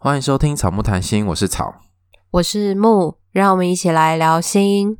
[0.00, 1.74] 欢迎收听草木谈心，我是草，
[2.30, 4.96] 我是木，让我们一起来聊心。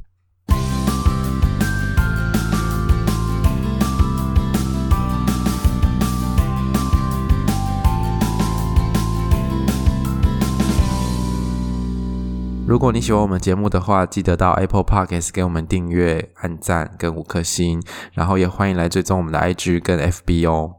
[12.67, 17.81] 如果你喜欢我们节目的话，记得到 Apple Podcast 给我们订阅、按赞跟五颗星，
[18.15, 20.78] 然后也欢迎来追踪我们的 IG 跟 FB 哦。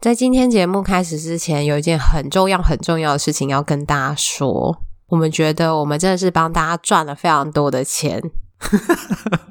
[0.00, 4.78] 在今天节目开始之前，有一件很重要、很重要的事情要跟大家说。
[5.08, 8.18] 我们觉得我们真的是帮大家赚了非常多的钱。
[8.60, 8.94] 哈哈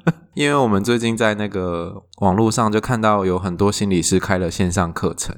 [0.06, 5.36] 哈因为我们最近在那个网络上就看到有很多心理师开了线上课程，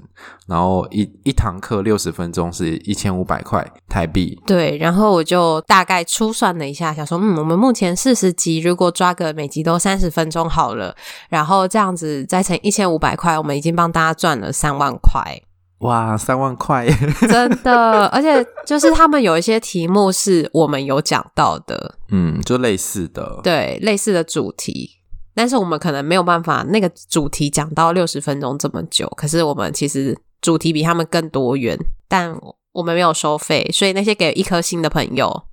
[0.47, 4.39] 然后一一堂课六十分钟是一千五百块台币。
[4.45, 10.95] 对，然后我就大概粗算了一下，想说，嗯，我们目前四十集，如果抓个每集都三十分钟好了，
[11.29, 15.41] 然后这样子再乘一千五百块，我们已经帮大家赚了三万块。
[15.81, 16.87] 哇，三万块！
[17.27, 24.91] 真的，而且就是他们有一些题目是我们有讲到的，嗯，就类似的，对，类似的主题，
[25.33, 29.11] 但是我们可能没有办法那个主题讲到六十分钟这么久。
[29.17, 31.75] 可是我们其实主题比他们更多元，
[32.07, 32.31] 但
[32.73, 35.45] 我们没有收费，所以那些给一颗星的朋友，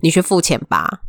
[0.00, 1.02] 你去付钱吧，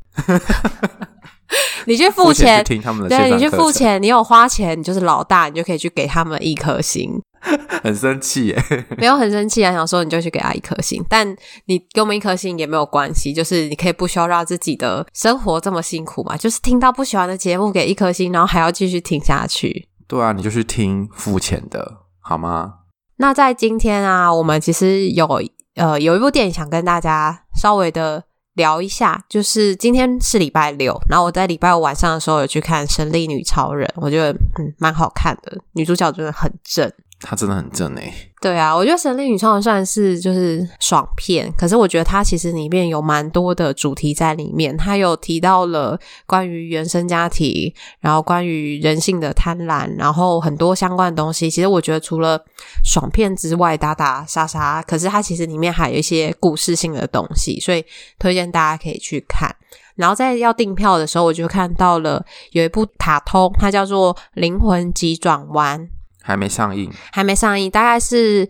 [1.87, 7.19] 你去付钱，付钱听他们的，对，你去付钱，你有花钱，你就是老大，你就可以去给他们一颗星。
[7.83, 8.63] 很生气耶，
[8.97, 11.27] 没有很生气啊，想说你就去给他一颗星，但
[11.65, 19.87] 你给我们一颗星也没有关系，就是你可以不需要让自己的生活这么辛苦嘛，就是听到不喜欢的节目给一颗星，然后还要继续听下去。
[20.07, 22.73] 对啊，你就去听付钱的好吗？
[23.17, 25.41] 那在今天啊，我们其实有
[25.75, 36.91] 呃有一部电影想跟大家稍微的聊一下，就是今天是礼拜六，然后我在礼拜五晚上的时候有去看《神力女超人》，我觉得嗯蛮好看的，女主角真的很正。
[37.19, 38.13] 他真的很正诶。
[38.39, 44.77] 对啊，我觉得《神力女超人》算是就是爽片，可是我觉得它其实里面有蛮多的主题在里面。
[44.77, 51.49] 它有提到了关于原生家庭，然后关于人性的贪婪，然后很多相关的东西。
[51.49, 52.39] 其实我觉得除了
[52.85, 57.83] 爽片之外，打打杀杀，可是它其实里面还有一些故事性的东西，所以
[58.19, 59.53] 推荐大家可以去看。
[59.95, 65.81] 然后在要订票的时候，我就看到了有一部卡通，它叫做《灵魂急转弯》。
[66.27, 68.45] 还没上映，还没上映，大概是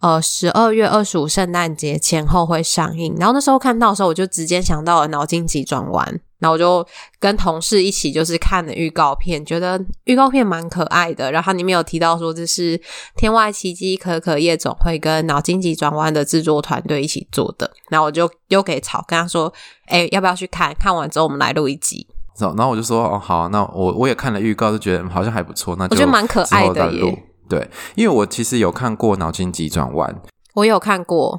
[0.00, 3.16] 呃十二月二十五圣诞节前后会上映。
[3.18, 6.06] 然后那时候看到的时候，我就直接想到了脑筋急转弯，
[6.40, 6.86] 然后我就
[7.18, 11.32] 跟同事一起就是看了预告片，觉得预告片蛮可爱的。
[11.32, 12.76] 然后里面有提到说这是
[13.16, 17.72] 《天外奇迹可可夜总会》跟脑筋急转弯的制作团队一起做的。
[17.88, 19.50] 然后我就丢给草，跟他说
[19.88, 20.74] ：“哎，要不要去看？
[20.74, 22.06] 看完之后我们来录一集。”
[22.38, 25.76] 然后我就说哦好，那我我也看了预告，就觉得好像还不错。
[25.76, 27.24] 那就我觉得蛮可爱的耶。
[27.48, 30.10] 对，因为我其实有看过《脑筋急转弯》，
[30.54, 31.38] 我有看过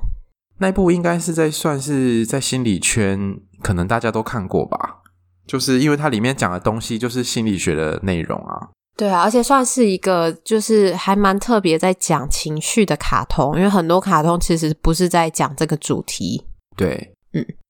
[0.59, 5.01] 那部，应该是在算是在心理圈，可能大家都看过吧。
[5.47, 8.69] 就是因为它里面讲的东西就是心理学的内容啊。
[8.95, 16.45] 对啊，而且算是一个就是还蛮特别在讲情绪的卡通，因为很多卡通其实不是在讲这个主题。
[16.77, 17.12] 对，嗯。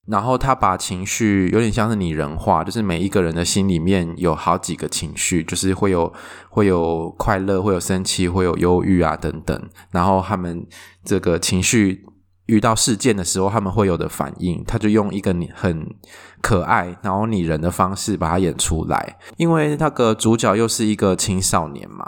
[0.06, 6.12] 然后他把情绪有点像是拟人化，就是每一个人的心里面有好几个情绪，就是会有
[6.50, 9.68] 会有快乐，会有生气，会有忧郁啊等等。
[9.90, 10.66] 然后他们
[11.02, 12.04] 这个情绪
[12.44, 15.86] 遇到事件的时候，他们会有的反应，他就用一个很
[16.42, 19.16] 可爱然后拟人的方式把它演出来。
[19.38, 22.04] 因为那个主角又是一个青少年嘛，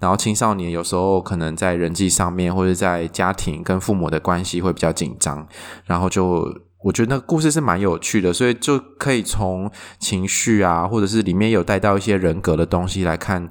[0.00, 5.46] 然后青少年有时候可能在人际上面或者在家庭跟父母的关系会比较紧张，
[5.84, 6.44] 然后就。
[6.84, 13.50] 我觉得那个故事是蛮有趣的，所以就可以从情绪啊，或者是里面有带到一些人格的东西来看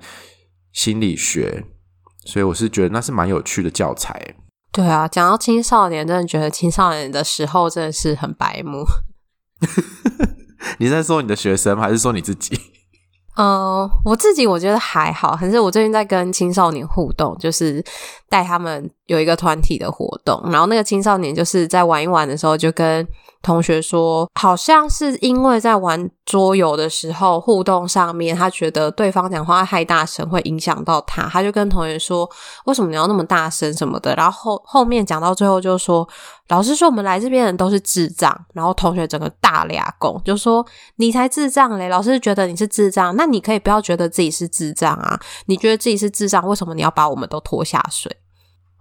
[0.72, 1.66] 心理学，
[2.26, 4.36] 所以我是觉得那是蛮有趣的教材。
[4.72, 8.86] 对啊，讲到青少年，真的觉得青少年的时候真的是很白目。
[10.80, 11.84] 你在说你的学生吗？
[11.84, 12.60] 还是说你自己？
[13.38, 17.84] 嗯， 我自己我觉得还好，可是我最近在跟青少年互动，就是
[18.30, 23.06] 带他们有一个团体的活动，然后那个青少年就是在玩一玩的时候就跟。
[23.44, 32.30] 同学说，好像是因为在玩桌游的时候互动上面，他觉得对方讲话太大声会影响到他，他就跟同学说
[32.66, 36.06] ：“为什么你要那么大声什么的？”然后后，后面讲到最后就说
[36.50, 40.66] ：“老师说我们来这边人都是智障。”然后同学整个大俩拱，就说
[40.98, 41.88] ：“你才智障嘞！
[41.88, 45.18] 老师觉得你是智障，那你可以不要觉得自己是智障啊？
[45.46, 48.12] 你觉得自己是智障，为什么你要把我们都拖下水？”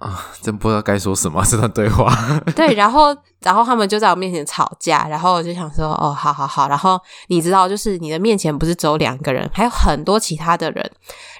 [0.06, 2.14] 啊，真不知道该说什么这段对话。
[2.54, 6.68] 对，然后，然后他们就在我面前吵架，然后我就想说，哦，好好好。
[6.68, 10.90] 然后你知道，就是你的面前不是只有两个人，还有很多其他的人。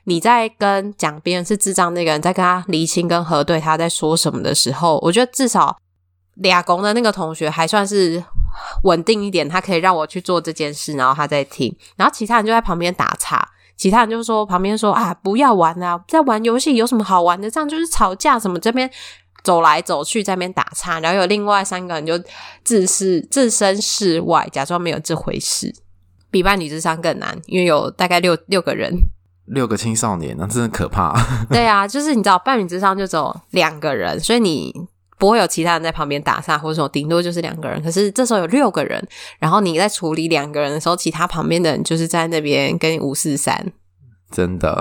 [0.04, 5.76] 你在跟讲别人是智障那个人在跟他厘清跟核对他在说什么的时候，我觉得至少
[6.34, 8.22] 俩工的那个同学还算是
[8.82, 17.50] 稳定一点，他可以让我去做这件事，然后他在听，然后其他人就在旁边打岔，其他人就说旁边说啊，不要玩啊，在玩游戏有什么好玩的？
[17.50, 18.90] 这样就是吵架什么，这边
[19.44, 22.18] 走来走去在那边打岔，然后有另外三个人就
[22.64, 25.74] 自视置身事外，假装没有这回事，
[26.30, 28.92] 比伴侣咨商更难，因为有大概六六个人，
[29.44, 31.14] 六个青少年，那真的可怕。
[31.50, 34.72] 对啊，就是你知道伴侣咨商就只有两个人，所以你。
[35.18, 37.82] 不会有其他人在旁边打岔，或者说顶多就是两个人。
[37.82, 39.02] 可是这时候有六个人，
[39.38, 43.72] 然后你在处理两个人的时候，其他旁边的人就是在那边跟你五四三。
[44.30, 44.74] 真的，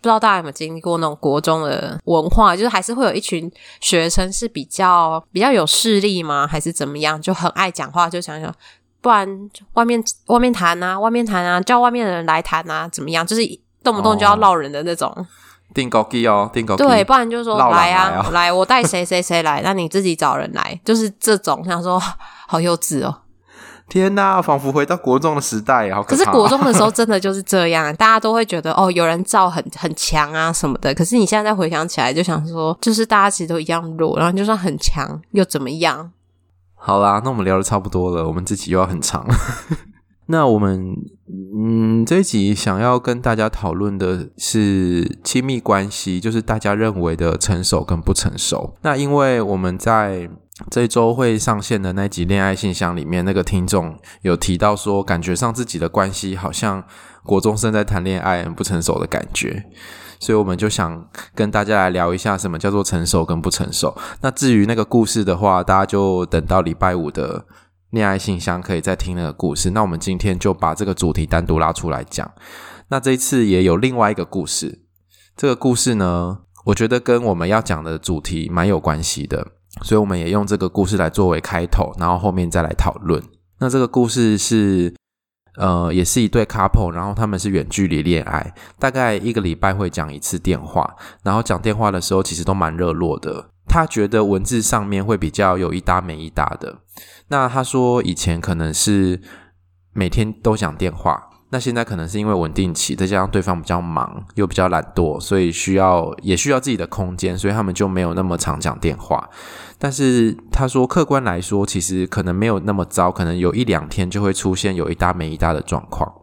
[0.00, 3.50] 不知道大家有没有经历过那种国中的文化，就是还是会有一群
[3.80, 6.46] 学生是比较比较有势力吗？
[6.46, 7.20] 还是怎么样？
[7.20, 8.52] 就很爱讲话，就想想，
[9.00, 13.24] 不然外面外面谈啊，外面谈啊，叫外面的人来谈啊，怎么样？
[13.26, 13.42] 就是
[13.84, 15.08] 动不动就要闹人的那种。
[15.08, 15.26] 哦
[15.74, 16.82] 订高机哦，订高机。
[16.84, 21.62] 对，不然就是说来啊，来，哦、 来，我带谁谁谁来， 那你自己找人来，就是这种。
[21.66, 22.00] 想说
[22.46, 23.22] 好幼稚哦，
[23.88, 30.94] 天哪，仿佛回到国中的时代，好可是国中的时候真的就是这样，大家都会觉得哦，有人造很很强啊什么的。
[30.94, 36.10] 可是你现在再回想起来，就想说，就是大家其实都一样弱，然后就算很强又怎么样？
[36.74, 39.26] 好啦，那我们聊的差不多了，我们这集又要很长。
[40.28, 40.92] 那我们
[41.56, 48.74] 嗯，这一集想要跟大家讨论的是亲密关系，就是大家认为的成熟跟不成熟。
[48.82, 50.28] 那因为我们在
[50.70, 56.82] 这周会上线的那集恋爱信箱里面，那个听众有提到说，感觉上自己的关系好像
[57.22, 59.64] 国中生在谈恋爱，很不成熟的感觉。
[60.18, 63.96] 所以我们就想跟大家来聊一下什么叫做成熟跟不成熟。
[64.22, 67.44] 那至于那个故事的话，大家就等到礼拜五的。
[67.90, 72.30] 恋爱信箱可以再听那个故事，那我们今天就把这个主题单独拉出来讲。
[72.88, 74.82] 那这一次也有另外一个故事，
[75.36, 79.46] 这个故事呢，我觉得跟我们要讲的主题蛮有关系的，
[79.82, 83.22] 所以我们也用这个故事来作为开头，然后后面再来讨论。
[83.58, 84.94] 那这个故事是，
[85.56, 93.48] 呃，也是一对 couple，然后他们是远距离恋爱，大概一个礼拜会讲一次电话，然后讲电话的时候其实都蛮热络的。
[93.68, 96.78] 他觉得文字上面会比较有一搭没一搭的。
[97.28, 99.20] 那他说以前可能是
[99.92, 109.28] 每天都讲电话，那现在可能是因为稳定期，再加上对方比较忙又比较懒惰，所以需要也需要自己的空间，所以他们就没有那么常讲电话。
[109.78, 116.22] 但是他说客观来说，其实可能没有那么糟，可能有一两天就会出现有一搭没一搭的状况。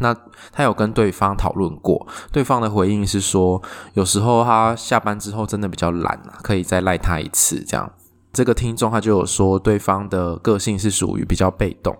[0.00, 0.16] 那
[0.50, 7.92] 他有跟对方讨论过，对方的回应是说，有时候他下班之后真的比较懒啊，可以再赖他一次这样。
[8.32, 11.96] 这个听众他就有说，对方的个性是属于比较被动，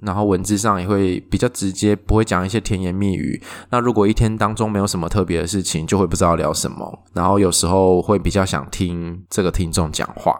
[0.00, 3.40] 然后文字上也会比较直接，不会讲一些甜言蜜语。
[3.70, 10.36] 那如果一天当中没有什么特别的事情，就会不知道聊什么，然后有时候会比较想听这个听众讲话。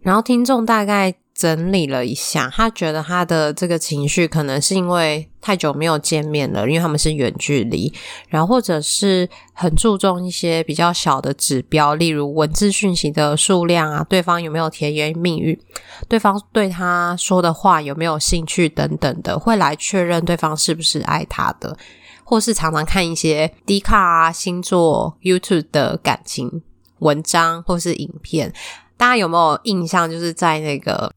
[0.00, 7.92] 然后听众大概整理了一下，他觉得他的这个情绪可能是因为太久没有见面了，因为他们是远距离，
[8.30, 15.60] 然后或者是很注重一些比较小的指标，例如文字讯息的数量啊，对方有没有甜言蜜语，
[16.08, 21.76] 对方对他说的话有没有兴趣等等的，会来确认对方是不是爱他的，
[22.24, 26.62] 或是常常看一些 D 卡啊、星座、YouTube 的感情
[27.00, 28.50] 文章或是影片，
[28.96, 30.10] 大家有没有印象？
[30.10, 31.12] 就是在那个。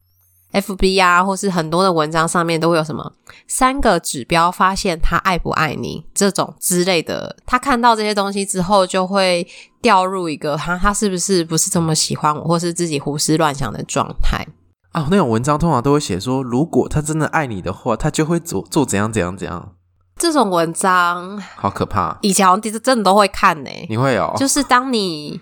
[0.52, 3.12] FB 啊，或是很多的文章上面都会有什么
[3.46, 7.36] 三个指标，发现他爱不爱你这种之类的。
[7.46, 9.46] 他看到这些东西之后，就会
[9.80, 14.46] 掉入一个哈，他是不是不是这么喜欢我，或是自己胡思乱想的状态
[14.92, 15.06] 啊？
[15.10, 19.72] 那种文章通常都会写说，如果他真的爱你的话，他就会做做怎样怎样怎样。
[20.16, 22.18] 这种文章好可怕。
[22.20, 23.86] 以前好像真的都会看呢、欸。
[23.88, 24.34] 你会有？
[24.36, 25.40] 就是当你。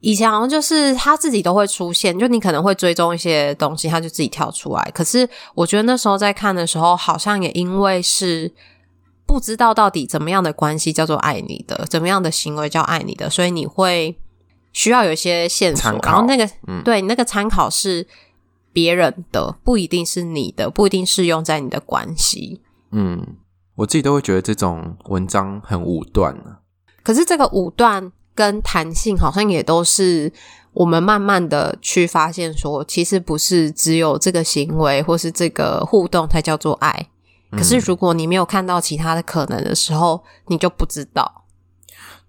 [0.00, 4.90] 以前好像就是他自己都会出现，就你可能会追踪一些东西，他就自己跳出来。
[4.94, 8.52] 可是我觉得那时候在看的时候，好像也因为是
[9.26, 14.16] 不知道到底怎么样的关系叫做爱你的，怎么样的行为叫爱你的，所以你会
[14.72, 15.90] 需要有一些线索。
[16.04, 18.06] 然后那个，嗯、对，那个参考是
[18.72, 22.60] 别人的，不一定是你的，不一定适用在你的关系。
[22.92, 23.34] 嗯，
[23.74, 26.36] 我自己都会觉得这种文章很武断。
[27.02, 28.12] 可是这个武断。
[28.38, 30.32] 跟弹性好像也都是
[30.72, 37.08] 我们慢慢的去发现说，其实不是只有这个行为或是这个互动才叫做爱。
[37.50, 41.46] 可是如果你没有看到其他的可能的时候，你就不知道。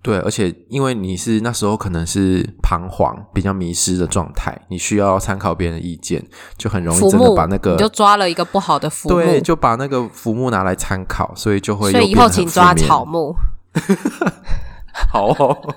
[0.01, 6.25] 对，而且因为你是那时候可能是彷徨、比较迷失的状态，你需要参考别人的意见，
[6.57, 11.91] 就很容易真的把那个你就抓了一个不好的浮木，对，就把那个浮木拿来参考，所以就会。
[11.91, 13.35] 所以以后请抓草木。
[15.11, 15.75] 好哦，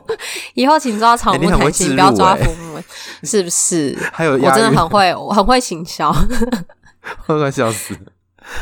[0.55, 2.83] 以后请抓草木谈心，欸欸、不要抓父母，
[3.23, 3.97] 是不是？
[4.13, 6.15] 还有，我真的很会，我很会行销，
[7.27, 7.97] 我快笑死。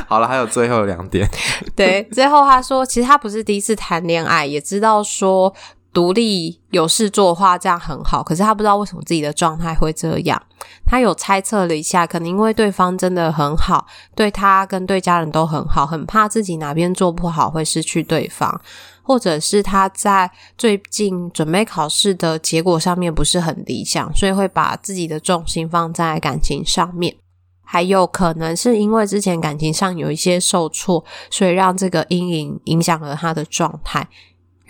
[0.07, 1.29] 好了，还有最后两点。
[1.75, 5.52] 对，最后他说，其实他不是第一次谈恋爱，也知道说
[5.93, 8.23] 独立有事做的话，这样很好。
[8.23, 10.40] 可是他不知道为什么自己的状态会这样。
[10.87, 18.61] 他有猜测了一下，可能因为对方真的很好，对他跟对家人都很好，很怕自己哪边做不好会失去对方，
[19.02, 27.16] 或者是他在最近准备考试的结果上面不是很理想，所以会把自己的重心放在感情上面。
[27.62, 34.09] 还有可能是因为之前感情上有一些受挫，所以让这个阴影影响了他的状态。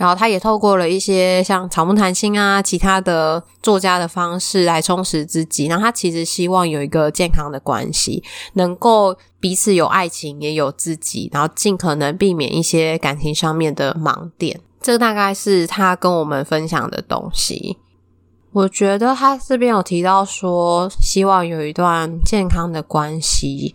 [0.00, 5.66] 然后他也透过了一些像草木谈心啊，其他的作家的方式来充实自己。
[5.66, 14.58] 然后他其实希望有一个健康的关系，能够彼此有爱情，也有自己，然后尽可能避免一些感情上面的盲点。
[14.80, 17.76] 这个大概是他跟我们分享的东西。
[18.52, 23.74] 我觉得他这边有提到说，希望有一段健康的关系。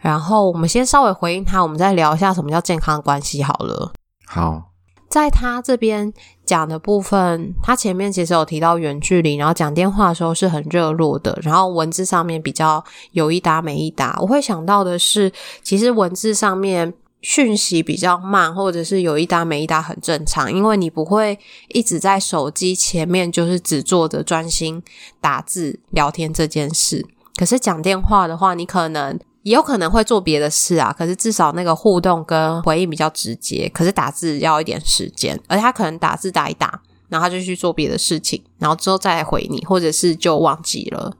[0.00, 3.92] 然后我们先稍微回应他，我们再聊一下什么叫健康关系好了。
[4.26, 4.69] 好，
[5.10, 6.10] 在他这边
[6.46, 14.16] 讲的部分，他前面其实有提到远距离，然后讲电话的时候是很热络的，然后文字上面比较有一搭没一搭。
[14.22, 15.30] 我会想到的是，
[15.62, 16.94] 其实文字上面。
[17.22, 21.38] 讯息比较慢，或者是有一搭没一搭，很正常，因为你不会
[21.68, 24.82] 一直在手机前面，就是只做着专心
[25.20, 27.06] 打字聊天这件事。
[27.36, 30.94] 可是讲电话的话，你可能也有可能会做别的事啊。
[30.96, 33.68] 可是至少那个互动跟回应比较直接。
[33.74, 41.12] 可是打字要一点时间，而且他可能打字打一打，然后他就去做别的事情，然后之后再来回你，或者是就忘记了。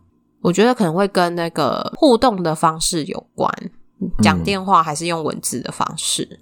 [0.43, 3.53] 我觉得可能会跟那个互动的方式有关。
[4.23, 6.41] 讲电话还是用文字的方式？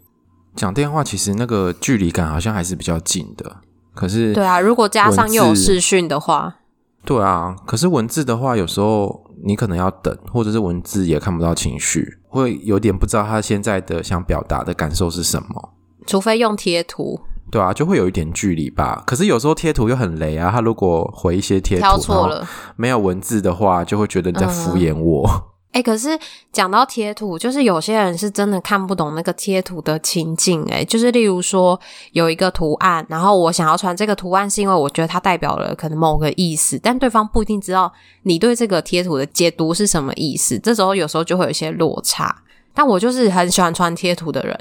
[0.55, 3.57] 讲电话其实那个距离感好像还是比较近的，
[3.95, 6.57] 可是对啊，如果加上又有视讯的话，
[7.05, 15.75] 对啊，可是文字的话，有时候你可能要等，或者是文字也看不到情绪，会有点不知道他现在的想表达的感受是什么。
[16.07, 19.03] 除非用贴图，对啊，就会有一点距离吧。
[19.07, 25.29] 可是有时候贴图又很雷啊，他如果回一些贴图，挑错了，没有文字的话，就会觉得你在敷衍我。
[25.29, 26.19] 嗯哎、欸，可是
[26.51, 30.65] 讲到贴图，就是有些人是真的看不懂那个贴图的情境。
[30.71, 31.79] 哎，就是例如说
[32.13, 40.59] 有一个图案，然后我想要传这个图案，是因为我觉得它代表了可能某个意思，但对方不一定知道你对这个贴图的解读是什么意思。
[40.59, 42.43] 这时候有时候就会有一些落差。
[42.75, 44.57] 但我就是很喜欢传贴图的人，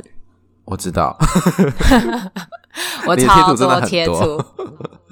[0.66, 1.16] 我知道，
[3.06, 4.44] 我超多贴图。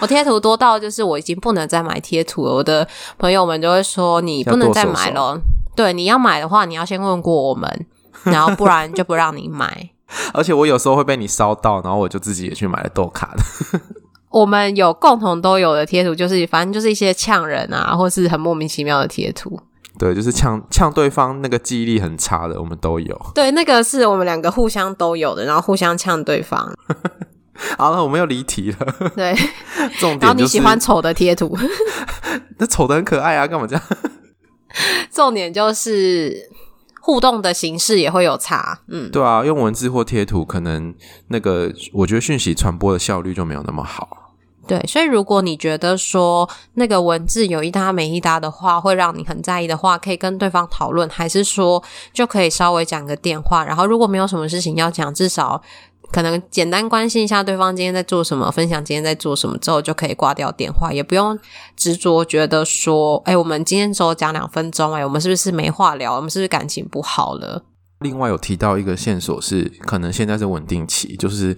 [0.00, 2.54] 我贴图多到就是我已经不能再买贴图了。
[2.54, 2.86] 我的
[3.18, 5.38] 朋友们就会说，你不能再买了。
[5.76, 7.86] 对，你要买的话，你要先问过我们，
[8.24, 9.90] 然后不然就不让你买。
[10.32, 13.80] 而且我有时候会被你烧到，然后我就自己也去买了豆卡的。
[14.30, 19.58] 我们有共同都有的贴图，就是反正就是一些呛人啊，或是很莫名其妙的贴图。
[19.98, 23.20] 对，就是呛呛对方那个记忆力很差的，我们都有。
[23.34, 26.72] 对，那个是我们两个互相都有的，然后互相呛对方。
[27.78, 29.10] 好了，我们又离题了。
[29.14, 29.34] 对，
[30.00, 31.56] 重点、就是、然后你喜欢丑的贴图，
[32.58, 33.84] 那丑的很可爱啊，干嘛这样？
[35.12, 36.50] 重点就是
[37.00, 38.80] 互动的形式也会有差。
[38.88, 40.92] 嗯，对啊，用文字或贴图，可能
[41.28, 44.08] 那个我觉得讯息传播的效率就没有那么好。
[44.66, 51.80] 对，所以如果你觉得说那个文字有一搭没一搭的话，会让你很在意的话，可以跟对方讨论，还是说
[52.12, 53.64] 就可以稍微讲个电话。
[53.64, 55.62] 然后如果没有什么事情要讲，至少。
[56.14, 61.36] 可能简单关心一下对方今天在做什么，分享今天在做什么之后，就可以挂掉电话，也不用
[61.74, 66.14] 执着觉得说，哎，我们今天只有讲两分钟，哎，我们是不是没话聊？
[66.14, 67.64] 我们是不是感情不好了？
[67.98, 71.56] 另外有提到一个线索是，可能现在是稳定期，就是。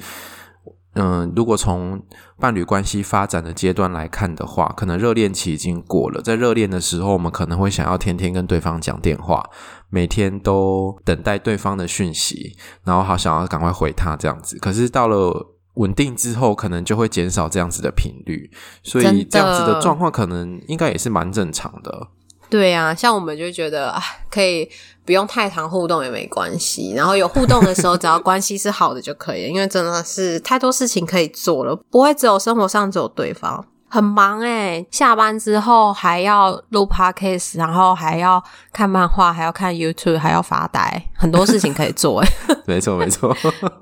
[0.99, 2.01] 嗯，如果从
[2.41, 6.23] 伴侣关系发展的阶段来看的话，可能热恋期已经过了。
[6.23, 9.45] 在热恋的时候，我们可能会想要天天跟对方讲电话，
[9.91, 14.59] 每天都等待对方的讯息，然后好想要赶快回他这样子。
[14.59, 18.51] 可是到了稳定之后，可能就会减少这样子的频率，
[18.83, 22.09] 所以这样子的状况可能应该也是蛮正常的。
[22.49, 24.01] 对呀、啊，像我们就觉得啊，
[24.31, 24.69] 可以
[25.05, 42.29] 不用太常互动也没关系，然后有互动的时候，只要关系是好的就可以，因为真的是太多事情可以做了，不会只有生活上只有对方，很忙诶，下班之后还要录 podcast，然后还要看漫画，还要看 YouTube，还要发呆，很多事情可以做 诶。
[42.67, 43.35] 没错没错，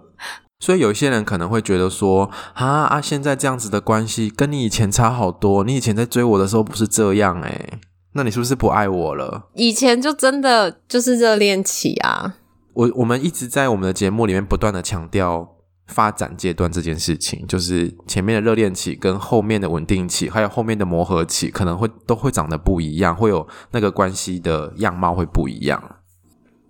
[0.61, 7.81] 所以有一些人可能会觉得说啊啊，现在这样子的关系跟你以前差好多，你以前在追我的时候不是这样诶。
[8.17, 9.49] 那你是不是不爱我了？
[9.55, 12.35] 以前就真的就是热恋期啊。
[12.75, 15.54] 我我们一直在我们的节目里面不断的强调，
[15.87, 25.97] 发展阶段这件事情，就是前面的热恋期跟后面的稳定期，还有后面的磨合期，可能会都会长得不一样，会有那个关系的样貌会不一样。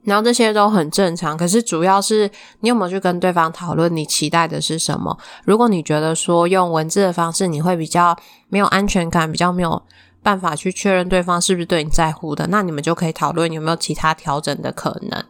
[0.02, 2.30] 然后这些都很正常，可是主要是
[2.60, 5.16] 你有没有去跟对方讨论你期待的是什么？
[5.44, 8.14] 如果你觉得说用文字的方式你会比较
[8.48, 9.82] 没有安全感，比较没有
[10.22, 15.24] 办法去确认对方是不是对你在乎的，那你们就可以讨论有没有其他调整的可能。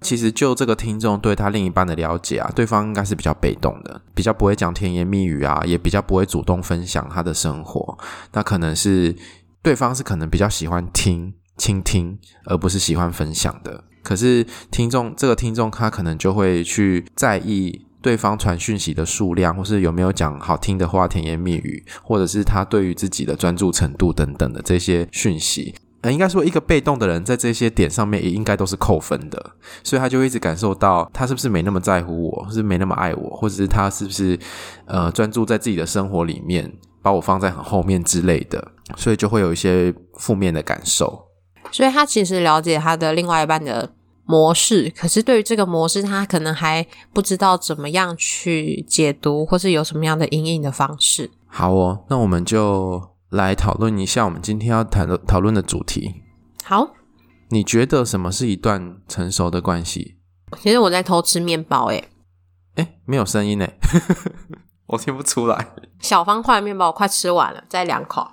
[0.00, 7.98] 其实就这个听众对他另一半的了解啊，对方应该是比较被动的，比较不会讲甜言蜜语啊，也比较不会主动分享他的生活。
[8.32, 9.16] 那可能是
[9.62, 11.34] 对方是可能比较喜欢听。
[11.58, 13.82] 倾听，而不是喜欢分享的。
[14.02, 25.74] 可是听众这个听众，他可能就会去在意对方传讯息的数量，或是有没有讲好听的话、甜言蜜语，或者是他对于自己的专注程度等等的这些讯息。
[26.06, 29.50] 呃，应该说，一个被动的人在这些点上面也应该都是扣分的，
[29.82, 34.38] 所以他就会一直感受到他是不是没那么在乎我，是没那么爱我，或者是他是不是
[34.84, 36.72] 呃专注在自己的生活里面，
[37.02, 41.26] 把我放在很后面之类的，所以就会有一些负面的感受。
[41.72, 43.90] 所以他其实了解他的另外一半的
[44.26, 51.32] 模式，可是对于这个模式，他可能还不知道怎么样去解读，或是有什么样的阴影的方式。
[51.48, 56.22] 好哦，那我们就来讨论一下我们今天要谈的讨论的主题。
[56.64, 56.94] 好，
[57.50, 60.16] 你觉得什么是一段成熟的关系？
[60.58, 62.08] 其实我在偷吃面包，诶
[62.76, 63.78] 诶，没有声音诶，
[64.86, 65.74] 我听不出来。
[66.00, 68.28] 小方块面包我快吃完了，再两口。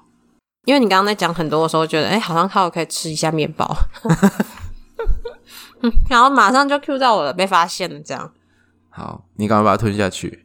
[0.65, 3.75] 因为你刚刚在讲很多的时候，觉得哎，好像他可以吃一下面包，
[6.09, 8.31] 然后马上就 cue 到我了，被发现了这样。
[8.89, 10.42] 好，你赶快把它吞下去。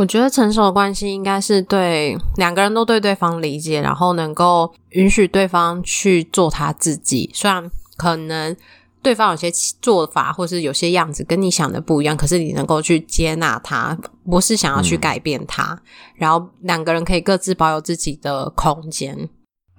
[0.00, 8.56] 我觉得成熟的关系应该是对两个人都对对方理解，然后能够允许对方去做他自己，虽然可能。
[9.02, 15.80] 对方有些做法，或是有些样子跟你想的不一样，可是你能够去接纳他，不是想要去改变他，嗯、
[16.16, 19.30] 然后两个人可以各自保有自己的空间。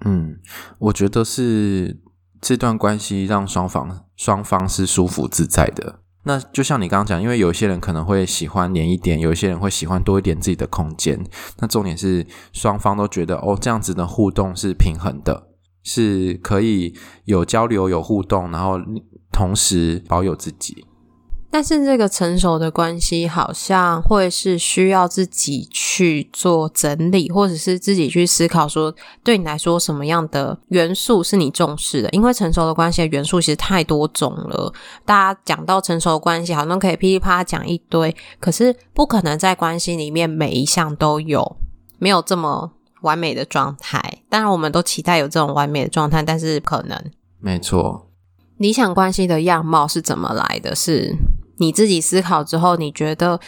[0.04, 0.40] 嗯，
[0.80, 2.00] 我觉得是
[2.40, 6.00] 这段关系让双方双方是舒服自在的。
[6.24, 11.22] 那就像你刚刚讲，因为有些人可能会喜欢黏一点，有些人会喜欢多一点自己的空间。
[11.58, 15.48] 那重点是双方都觉得哦，这样子的互动是平衡的，
[15.82, 18.80] 是可以有交流、有互动，然后。
[19.34, 20.84] 同时保有自己，
[21.52, 32.08] 但是这个成熟的关系好像会是需要自己去做整理，或者是自己去思考说，对你来说什么样的元素是你重视的？
[32.08, 34.72] 因为成熟的关系的元素其实太多种了，
[35.04, 41.58] 大家讲到成熟的关系，好像可以噼里啪啦讲一堆，可是不可能在关系里面每一项都有，
[41.98, 44.22] 没有这么完美的状态。
[44.30, 46.98] 当然，我们都期待有这种完美的状态，但是可能
[47.38, 48.08] 没错。
[48.56, 50.74] 理想关系的样貌是怎么来的？
[50.74, 51.14] 是
[51.62, 53.38] 你自己思考之后，你觉得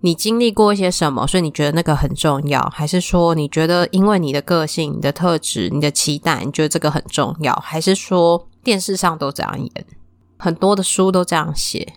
[0.00, 2.60] 你经历过一些什么，所以你觉得那个很重要？
[2.74, 7.54] 还是说你觉得因为你的个性、你的特质、你的期待，你觉得这个很重要？
[7.64, 9.86] 还是说电视上都这样演，
[10.36, 11.94] 很多的书都这样写，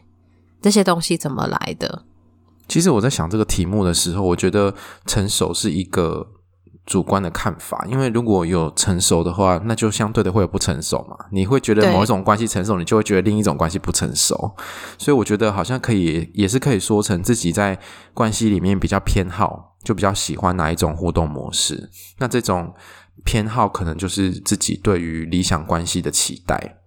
[0.61, 2.03] 这些东西怎么来的？
[2.67, 4.75] 其实我在想这个题目的时候，我觉得
[5.07, 6.27] 成熟是一个。
[6.85, 11.17] 主观的看法，因为如果有成熟的话，那就相对的会有不成熟嘛。
[11.31, 14.55] 你会觉得某一种关系成熟，你就会觉得另一种关系不成熟。
[14.97, 17.79] 所以我觉得好像可以，也是可以说成自己在
[18.13, 21.89] 关系里面比较偏好，就比较喜欢哪一种互动模式。
[22.19, 22.73] 那这种
[23.23, 26.77] 偏好可能就是自己对于理想关系的期待。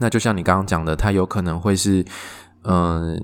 [0.00, 2.04] 那就像你刚刚讲的，它有可能会是。
[2.64, 3.22] 嗯、呃，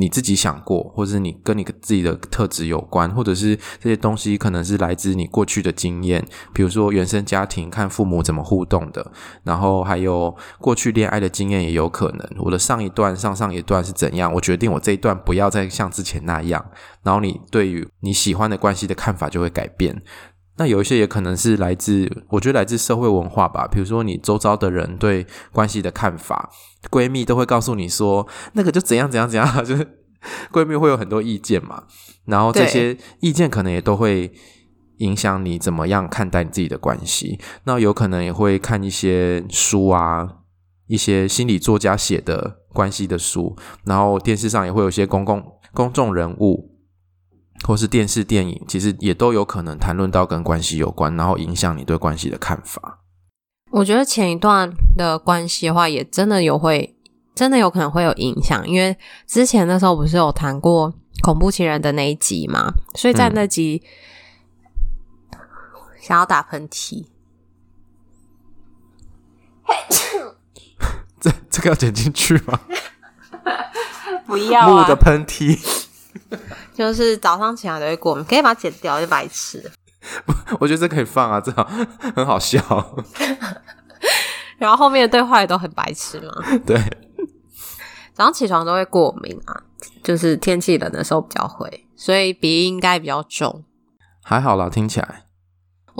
[0.00, 9.12] 你自己想过，或者是你跟你自己的特质有关，或者是这些东西可能是来自你过去的经验，比如说原生家庭，看父母怎么互动的，
[9.44, 12.26] 然后还有过去恋爱的经验也有可能。
[12.38, 16.64] 我的上一段、上上一段是怎样，我决定我这一段不要再像之前那样，
[17.02, 20.02] 然后你对于你喜欢的关系的看法就会改变。
[20.60, 23.66] 那有一些也可能是来自，我觉得来自社会文化吧。
[23.66, 26.50] 比如说你周遭的人对关系的看法，
[26.90, 29.88] 闺蜜都会告诉你说，那个就怎样怎样怎样， 就是
[30.52, 31.84] 闺蜜会有很多意见嘛。
[32.26, 34.30] 然后这些意见可能也都会
[34.98, 37.40] 影响你怎么样看待你自己的关系。
[37.64, 40.28] 那有可能也会看一些书啊，
[40.88, 45.42] 一些心理作家写的关系的书，然后电视上也会有一些公共
[45.72, 46.69] 公众人物。
[47.66, 53.00] 或是电视电影，其实也都有可能谈论到跟关系有关，然后影响你对关系的看法。
[53.70, 56.96] 我觉得前一段的关系的话，也真的有会，
[57.34, 58.96] 真的有可能会有影响，因为
[59.26, 60.92] 之前那时候不是有谈过
[61.22, 63.82] 恐怖情人的那一集嘛，所以在那集、
[65.32, 65.38] 嗯、
[66.00, 67.04] 想要打喷嚏，
[71.20, 72.58] 这这个要剪进去吗？
[74.26, 75.56] 不要、啊、木的喷嚏，
[76.74, 79.70] 就是早上起来都会过敏，可以把它剪掉，就白痴。
[80.58, 81.64] 我觉得这可以放啊，这好
[82.14, 82.60] 很好笑。
[84.58, 86.32] 然后后面的对话也都很白痴嘛。
[86.66, 86.78] 对，
[88.12, 89.62] 早上起床都会过敏啊，
[90.02, 93.64] 就是天气冷的时候比较会，所以鼻音应该比较重。
[94.22, 95.24] 还好啦，听起来。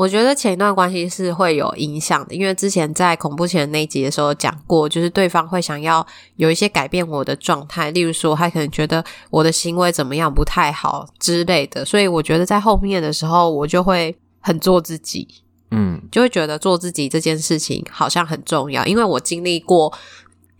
[0.00, 15.28] 我觉得前一段关系是会有影响的，因为之前在恐怖情人那一集的时候讲过，就是对方会想要有一些改变我的状态，例如说他可能觉得我的行为怎么样不太好之类的，所以我觉得在后面的时候，我就会很做自己，
[15.70, 19.92] 嗯，就会觉得做自己这件事情好像很重要，因为我经历过。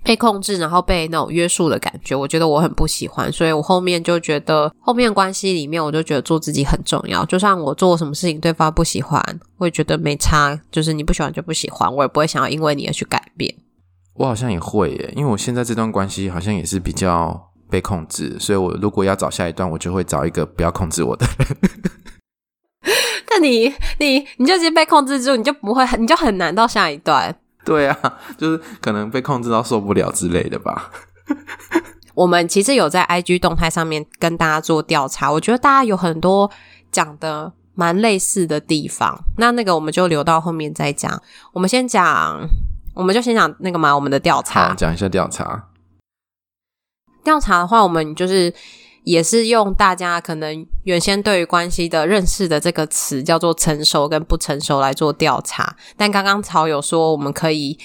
[0.03, 7.25] 被控制，然后被那种约束的感觉，我觉得我很不喜欢，所以我后面就觉得，后面关系里面，我就觉得做自己很重要。
[7.27, 9.23] 就算我做什么事情对方不喜欢，
[9.59, 13.55] 我也觉得没差，就是你不喜欢就不喜欢，我也不会想要因为你而去改变。
[14.15, 21.47] 我好像也会耶，因为我现在这段关系好像也是比较被控制，所以我如果要找下一段，我就会找一个不要控制我的人。
[23.29, 27.35] 但你你你就直接被控制住，你就不会，你就很难到下一段。
[27.65, 30.91] 对啊，就是可能被控制到受不了之类的吧。
[32.15, 36.51] 我们其实有在 IG 动态上面跟大家做调查，我觉得大家有很多
[36.91, 39.19] 讲的蛮类似的地方。
[39.39, 41.23] 那那个我们就留到后面再讲。
[41.53, 42.41] 我们先讲，
[42.95, 44.69] 我们就先讲那个嘛，我们的调查。
[44.69, 45.69] 好，讲一下调查。
[47.23, 48.53] 调查的话，我们就是。
[49.05, 57.79] 也是用大家可能原先对于关系的认识的这个词叫做成熟跟不成熟来做调查，但刚刚曹有说我们可以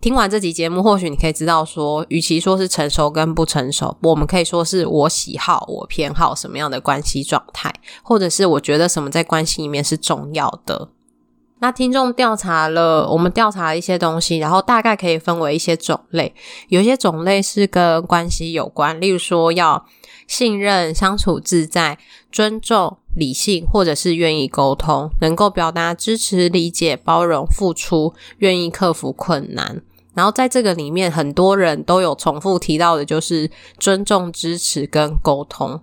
[0.00, 10.88] 听完这集节目，或许你可以知道说，与其说是成熟跟不成熟，我们可以说是我喜好、我偏好什么样的关系状态，或者是我觉得什么在关系里面是重要的。
[11.66, 16.32] 那听众调查了，我们调查了一些东西，然后大概可以分为一些种类，
[16.68, 19.84] 有些种类是跟关系有关，例如说要。
[20.28, 21.98] 信任、相处自在、
[22.32, 29.82] 尊重、理性，或者是愿意沟通，能够表达支持、理解、包容、付出，愿意克服困难。
[30.14, 33.48] 然后在这个里面，很多人都有重复提到的，就是
[33.78, 35.80] 尊重、支持跟沟通。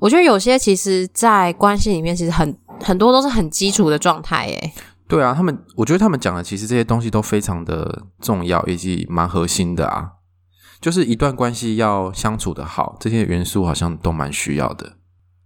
[0.00, 4.46] 我觉得有些其实，在关系里面，其实很很多都是很基础的状态。
[4.46, 4.72] 诶，
[5.08, 10.10] 对啊，他们，我觉得他们讲的其实这些东西都非常的重要，以及蛮核心的啊。
[10.80, 14.94] 就是一段关系要相处的好，这些元素好像都蛮需要的。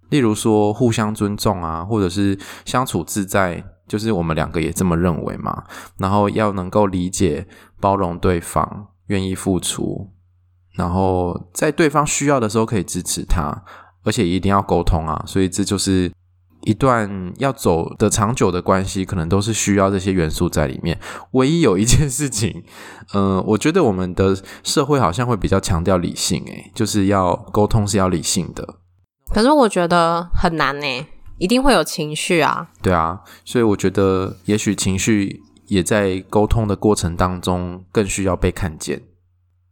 [0.08, 5.64] 例如说互相尊重啊，或者是相处自在，就是我们两个也这么认为嘛。
[5.98, 7.46] 然后要能够理解、
[7.78, 10.10] 包容对方，愿意付出，
[10.72, 13.62] 然后在对方需要的时候可以支持他，
[14.04, 15.22] 而且一定要沟通啊。
[15.26, 16.10] 所以这就是。
[16.62, 20.98] 一段要走的长久的关系，可能都是需要这些元素在里面。
[21.32, 22.62] 唯一有一件事情，
[23.14, 28.76] 嗯、呃，我觉得我们的社会好像会比较强调理性，诶，就是要沟通是要理性的。
[29.32, 31.06] 可是我觉得很难诶，
[31.38, 32.68] 一定会有情绪啊。
[32.82, 39.00] 对啊，所以我觉得也许情绪也在沟通的过程当中更需要被看见。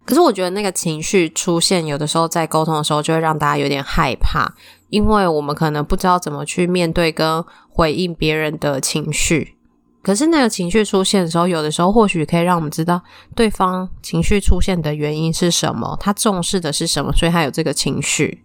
[0.04, 4.54] 可是我觉得那个情绪出现，有的时候在沟通的时候就会让大家有点害怕。
[4.88, 9.56] 因为我们可能不知道怎么去面对跟回应别人的情绪，
[10.02, 13.02] 可是那个情绪出现的时候，有的时候或许可以让我们知道
[13.34, 18.44] 对方情绪出现的原因是什么，他重视的是什么，所以他有这个情绪。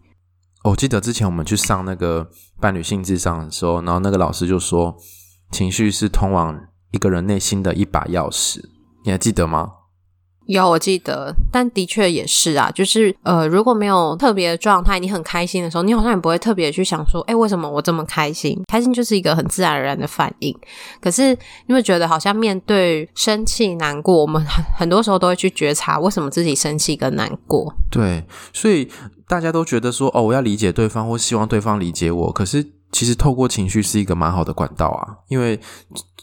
[0.65, 2.29] 我记得之前我们去上那个
[2.59, 4.95] 伴侣性智商的时候，然后那个老师就说，
[5.51, 6.57] 情绪是通往
[6.91, 8.61] 一个人内心的一把钥匙，
[9.05, 9.69] 你还记得吗？
[10.47, 18.61] 有，我记得，但的确也是啊，就是呃，如果没有特别的状态，你很开心的时候，你好像也不会特别去想说，诶，为什么我这么开心？
[18.67, 20.53] 开心就是一个很自然而然的反应。
[21.01, 21.29] 可是
[21.67, 27.73] 因为觉得好像面对生气、难过，我们很很多时候都会去觉察为什么自己生气跟难过。
[27.89, 28.89] 对，所以
[29.27, 32.31] 大家都觉得说，哦，我要理解对方，或希望对方理解我。
[32.31, 35.59] 可是其实透过情绪是一个蛮好的管道啊，因为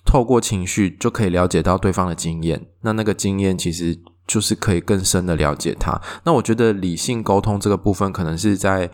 [0.07, 2.69] 透过情绪就可以了解到对方的经验。
[2.81, 4.01] 那那个经验其实。
[4.31, 6.01] 就是可以更深的了解他。
[6.23, 8.89] 那我觉得理性沟通这个部分，可能是在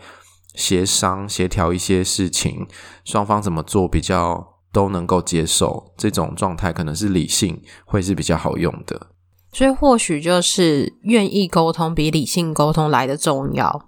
[0.55, 2.65] 协商、协调一些事情，
[3.05, 9.09] 双方怎么做比较都能够接受，这种状态可能是理性会是比较好用的。
[9.53, 13.85] 所以或许就是愿意沟通比理性沟通来得重要。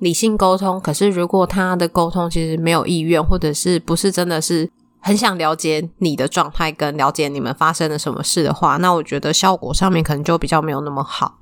[0.00, 4.70] 理性沟通，可是如果他的沟通其实没有意愿，或者是不是真的是。
[4.98, 11.38] 很想了解你的状态，跟了解你们发生了什么事的话，那我觉得效果上面可能就比较没有那么好。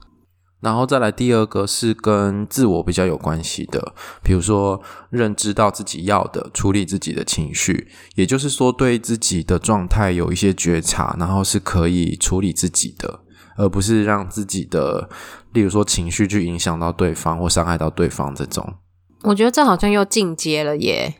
[0.61, 13.21] 然后再来第二个是跟自我比较有关系的，比如说认知到自己要的，处理自己的情绪，也就是说对自己的状态有一些觉察，然后是可以处理自己的。
[13.57, 15.09] 而不是让自己的，
[15.55, 18.75] 例如说情绪去影响到对方或伤害到对方这种。
[19.23, 21.15] 我觉得这好像又进阶了耶，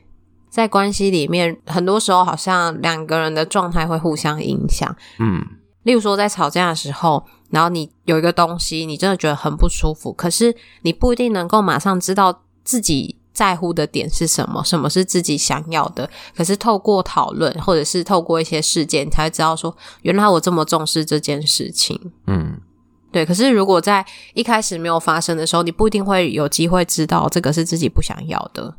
[0.51, 4.95] 在关系里面，很多时候好像两个人的状态会互相影响。
[5.19, 5.43] 嗯，
[5.85, 16.11] 例如说在吵架的时候，然后你有一个东西，你真的觉得很不舒服，可是你不一定能够马上知道自己在乎的点是什么，什么是自己想要的。
[16.37, 22.13] 可是透过讨论，或者是透过一些事件，你才会知道说，原来我这么重视这件事情。
[22.27, 22.61] 嗯。
[23.15, 28.75] 对，可是如果在一开始没有发生的时候，你不一定会有机会知道这个是自己不想要的。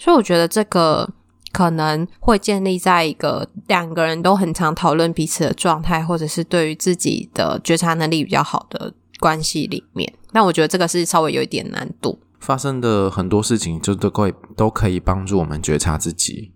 [0.00, 1.08] 所以我觉得这个
[1.52, 10.12] 可能会建立在一个两个人都很常讨论彼此的状态，或者是对于自己的觉察能力比较好的关系里面。
[10.32, 12.18] 那我觉得这个是稍微有一点难度。
[12.40, 16.50] 发生的很多事情，就都可以都可以帮助我们觉察自己。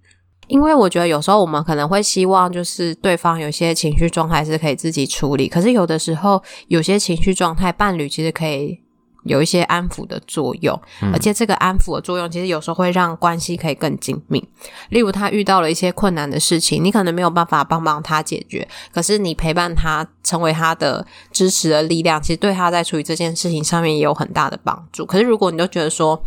[0.49, 8.81] 因为我觉得有时候我们可能会希望，就是对方有些情绪状态是可以自己处理，可是有的时候有些情绪状态，伴侣其实可以。
[9.25, 10.81] 有一些安抚的作用，
[11.13, 14.43] 而且这个安抚的作用其实有时候会让关系可以更紧密。
[14.91, 25.07] 例如，他遇到了一些困难的事情，你可能没有办法帮帮他解决，可是你陪伴他，成为他的支持的力量，其实对他在处理这件事情上面也有很大的帮助。
[25.07, 26.23] 可是，如果你都觉得说，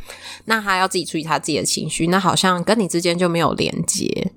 [0.46, 4.32] 那他要自己处理他自己的情绪，那好像跟你之间就没有连接。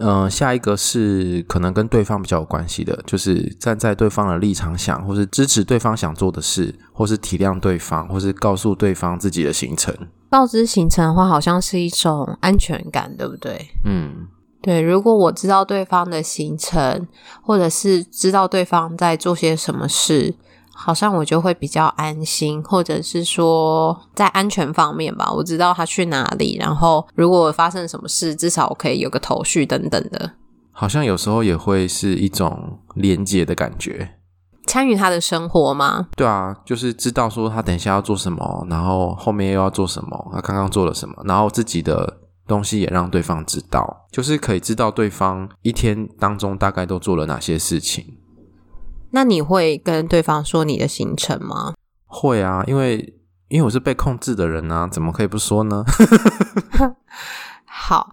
[0.00, 9.94] 嗯、呃，下一个是可能跟对方比较有关系的，就是站在对方的立场想，或是支持对方想做的事，或是体谅对方，或是告诉对方自己的行程。
[10.30, 13.70] 告知行程的话，好像是一种安全感，对不对？
[13.84, 14.26] 嗯，
[14.62, 14.80] 对。
[14.80, 17.06] 如果我知道对方的行程，
[17.42, 20.34] 或者是知道对方在做些什么事。
[20.82, 30.32] 好像我就会比较安心，或者是说在安全方面吧，我知道他去哪里，然后如果发生什么事，至少我可以有个头绪等等的。
[30.72, 34.16] 好像有时候也会是一种连接的感觉，
[34.66, 36.08] 参与他的生活吗？
[36.16, 48.16] 对啊，就是知道说他等一下要做什么，然后后面又要做什么，他刚刚做了什么，然后自己的东西也让对方知道，就是可以知道对方一天当中大概都做了哪些事情。
[49.10, 51.74] 那你会跟对方说你的行程吗？
[52.06, 53.14] 会啊，因为
[53.48, 55.84] 因为我是被控制的人啊，怎么可以不说呢？
[57.66, 58.12] 好，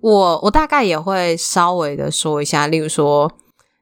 [0.00, 3.30] 我我大概也会稍微的说一下，例如说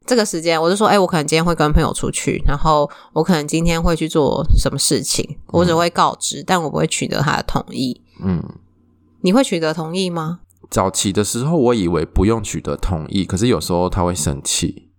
[0.06, 8.02] 这个时间，我就说，哎，我可能今天会跟朋友出去，然后我可能今天会去做什么事情，我只会告知，嗯，但我不会取得他的同意。
[8.22, 8.42] 嗯，
[9.22, 10.40] 你会取得同意吗？
[10.70, 14.90] 早期的时候，我以为不用取得同意，可是有时候他会生气。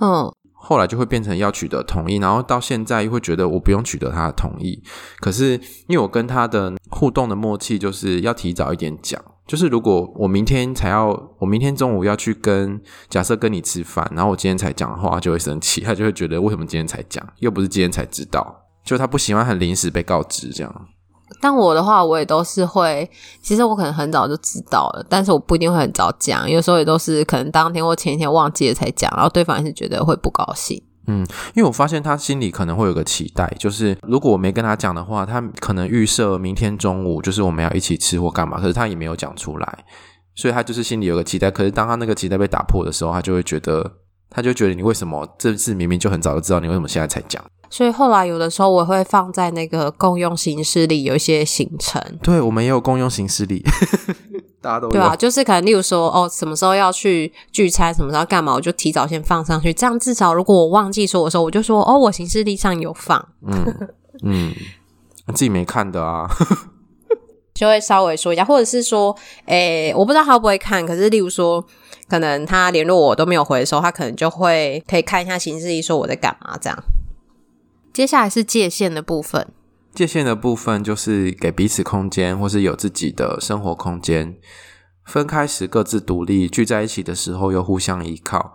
[0.00, 0.32] 嗯。
[0.64, 4.80] 后来就会变成要取得同意，然后到现在又会觉得我不用取得他的同意。
[5.18, 5.54] 可是
[5.88, 9.20] 因为我跟他的互动的默契，就是要提早一点讲。
[9.44, 11.08] 就是如果我明天才要，
[11.40, 20.88] 我明天中午要去跟假设跟你吃饭，然后我今天才讲的话，他就会生气，他就会觉得为什么今天才讲，又不是今天才知道，就他不喜欢很临时被告知这样。
[21.40, 23.08] 但我的话，我也都是会，
[23.40, 30.82] 其实我可能很早就知道了，但是我不一定会很早讲，有时候也都是可能当天或前一天忘记了才讲，然后对方也是觉得会不高兴。
[31.08, 39.84] 嗯，因为我发现他心里可能会有个期待，就是如果我没跟他讲的话，他可能预设明天中午就是我们要一起吃或干嘛，可是他也没有讲出来，
[40.36, 41.50] 所以他就是心里有个期待。
[41.50, 43.94] 可是当他那个期待被打破的时候，他就会觉得，
[44.30, 47.44] 他就觉得你为什么这次明明就很早就知道，你为什么现在才讲？
[47.72, 53.64] 所以后来有的时候我会放在那个共用行事历有一些行程，对，我们也有共用行事历，
[54.60, 54.92] 大家都有。
[54.92, 63.26] 对啊，就是可能例如说哦，什么时候要去聚餐，什么时候要干嘛，我就提早先放上去，这样至少如果我忘记说的时候，我就说哦，我行事历上有放。
[63.46, 63.88] 嗯
[64.22, 64.52] 嗯，
[65.28, 66.28] 自己没看的啊，
[67.54, 71.64] 就会稍微说一下，或者是说，诶，我不知道他会不会看，可是例如说，
[72.06, 76.78] 可能他联络我都没有回的时候，他可能就会可以看一下行事历，说我在干嘛这样。
[77.92, 79.46] 接下来是界限的部分。
[79.94, 84.38] 界限的部分就是给彼此空间，或是有自己的生活空间。
[85.04, 88.54] 分开时各自独立，聚在一起的时候又互相依靠。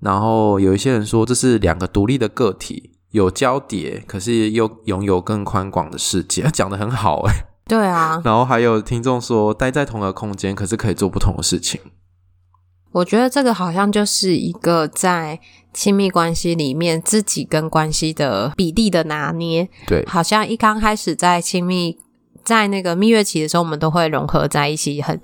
[0.00, 6.48] 然后有一些人说，这是两个独立的个体，有交叠，可是又拥有更宽广的世界。
[6.52, 7.32] 讲得很好诶。
[7.66, 8.22] 对啊。
[8.24, 11.80] 然后还有听众说，待在同一个空间，可是可以做不同的事情。
[12.94, 15.40] 我觉得这个好像就是一个在
[15.72, 19.68] 亲密关系里面自己跟关系的比例的拿捏。
[19.88, 21.98] 对，好像一刚开始在亲密，
[22.44, 25.20] 在那个蜜月期的时候，我们都会融合在一起，很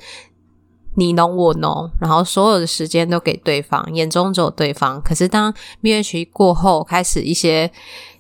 [0.97, 5.01] 你侬我侬，然后所有的时间都给对方，眼中只有对方。
[5.01, 7.71] 可是当蜜月期过后，开始一些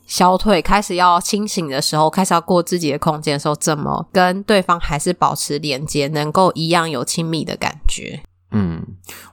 [0.07, 8.21] 消退，开始要清醒的时候，开始要过自己的空间的时候，怎么跟对方还是保持连接，能够一样有亲密的感觉？
[8.53, 8.85] 嗯，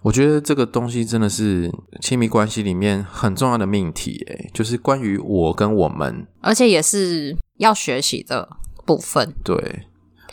[0.01, 8.47] 我觉得这个东西真的是亲密关系里面很重要的命题，诶，就是关于我跟我们，而且也是要学习的
[8.86, 9.34] 部分。
[9.43, 9.88] 对，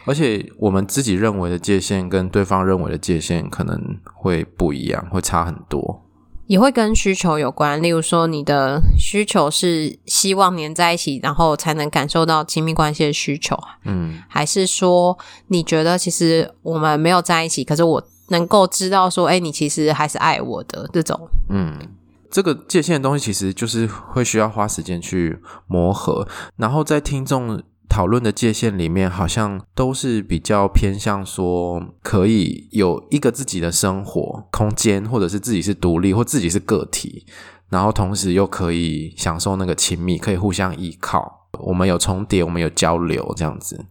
[0.05, 6.03] 而且我们自己认为的界限跟对方认为的界限可能会不一样，会差很多。
[6.47, 15.19] 也会跟需求有关，例如说你的需求是希望黏在一起，然后才能感受到亲密关系的需求，嗯，还是说
[15.49, 21.79] 你觉得其实我们没有在一起，可是我能够知道说，哎，你其实还是爱我的这种，嗯，
[22.31, 27.63] 这个界限的东西其实就是会需要花时间去磨合，然后在听众。
[27.87, 37.25] 讨论的界限里面，好像都是比较偏向说，可以有一个自己的生活空间，或者是自己是独立，或自己是个体，
[37.69, 41.47] 然后同时又可以享受那个亲密，可以互相依靠。
[41.61, 43.87] 我们有重叠，我们有交流，这样子。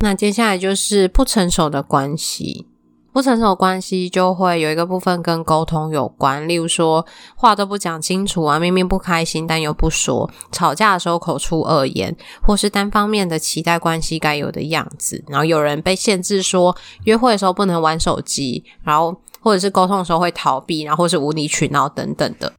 [0.00, 2.66] 那接下来就是不成熟的关系。
[3.14, 22.52] 不成熟的关系就会有一个部分跟沟通有关，例如说话都不讲清楚啊，明明不开心但又不说，吵架的时候口出恶言，或是单方面的期待关系该有的样子，然后有人被限制说约会的时候不能玩手机，然后或者是沟通的时候会逃避，然后或是无理取闹等等的。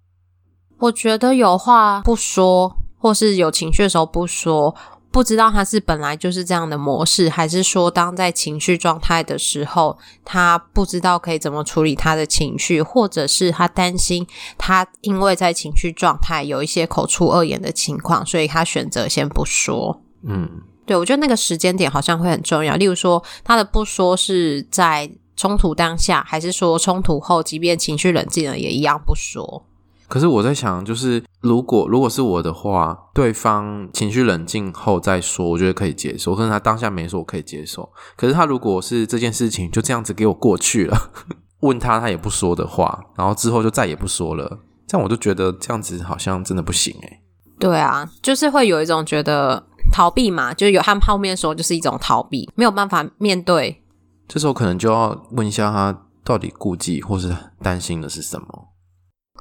[0.79, 4.73] 我觉得有话不说，或是有情绪的时候不说。
[5.15, 20.01] 不知道他是本来就是这样的模式，还是说当在情绪状态的时候，他不知道可以怎么处理他的情绪，或者是他担心他因为在情绪状态有一些口出恶言的情况，所以他选择先不说。
[20.23, 20.49] 嗯，
[20.85, 22.75] 对，我觉得那个时间点好像会很重要。
[22.75, 29.65] 例如说，他的不说是在冲突当下，还是说冲突后，即便情绪冷静了，也一样不说。
[30.07, 36.35] 可是我在想，就是如果如果是我的话，对方情绪冷静后再说，我觉得可以接受。
[36.35, 37.89] 可是他当下没说，我可以接受。
[38.15, 41.11] 可是他如果是这件事情就这样子给我过去了，
[41.61, 47.21] 问他他也不说的话，然后之后就再也不说了，这样我就觉得这样子好像真的不行诶。
[47.57, 53.81] 对啊，就是会有一种觉得逃避嘛，就是有他们泡面说就是一种逃避，没有办法面对。
[54.27, 58.47] 这时候可能就要问一下他到底顾忌或是担心的是什么。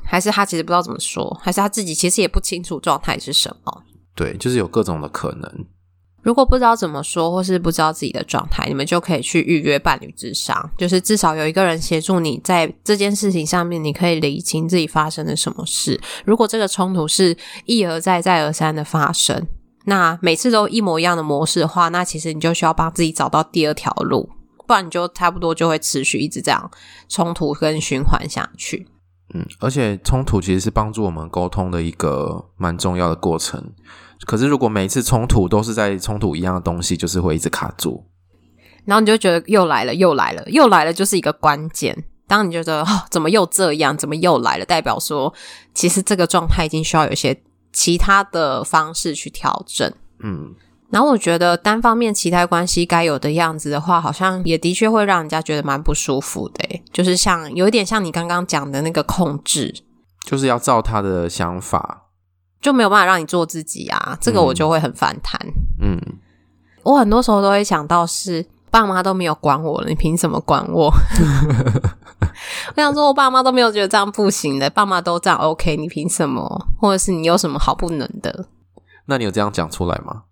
[0.04, 3.82] 还是他其实不知道怎么说，还是他自己其实也不清楚状态是什么。
[4.14, 5.66] 对，就是有各种的可能。
[6.22, 16.00] 如果不知道怎么说，或是不知道自己的状态，你们就可以去预约伴侣智商，就是至少有一个人协助你在这件事情上面，你可以理清自己发生了什么事。
[16.24, 17.36] 如果这个冲突是
[17.66, 19.46] 一而再、再而三的发生，
[19.84, 24.30] 那每次都一模一样的模式的话，那其实你就需要帮自己找到第二条路，
[24.66, 26.70] 不然你就差不多就会持续一直这样
[27.06, 28.88] 冲突跟循环下去。
[29.34, 33.72] 嗯，而且冲突其实是帮助我们沟通的一个蛮重要的过程。
[34.26, 38.06] 可是如果每一次冲突都是在冲突一样的东西，就是会一直卡住。
[38.84, 42.04] 然后你就觉得又来了，又来了，又来了，就是一个关键。
[42.26, 45.34] 当你觉得哦，怎么又这样，怎么又来了，代表说
[45.74, 47.42] 其实这个状态已经需要有一些
[47.72, 49.92] 其他的方式去调整。
[50.20, 50.54] 嗯。
[50.94, 56.83] 然后我觉得单方面期待关系该有的样子的话，好像也的确会让人家觉得蛮不舒服的。
[56.92, 59.74] 就是像有一点像你刚刚讲的那个控制，
[60.24, 62.02] 就是要照他的想法，
[62.61, 64.16] 就没有办法让你做自己啊。
[64.20, 65.37] 这个我就会很反弹。
[65.83, 66.00] 嗯，
[66.85, 70.94] 我很多时候都会想到是爸妈都没有管我了，你凭什么管我？
[72.76, 76.68] 我想说，我爸妈都没有觉得这样不行的，爸妈都这样 OK，你凭什么？
[76.80, 78.46] 或者是你有什么好不能的？
[79.07, 80.22] 那你有这样讲出来吗？